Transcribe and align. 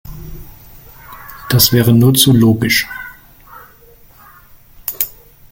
Das 1.51 1.71
wäre 1.71 1.93
nur 1.93 2.15
zu 2.15 2.33
logisch. 2.33 2.87